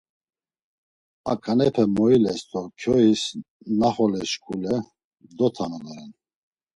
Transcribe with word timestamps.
aǩanepe 1.31 1.83
moiles 1.95 2.41
do 2.51 2.61
kyois 2.79 3.21
naxolesşkule 3.79 4.75
dotanu 5.37 5.79
doren. 5.85 6.11